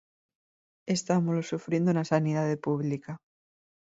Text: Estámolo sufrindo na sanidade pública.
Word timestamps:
Estámolo 0.95 1.41
sufrindo 1.51 1.89
na 1.93 2.09
sanidade 2.13 2.55
pública. 2.65 3.13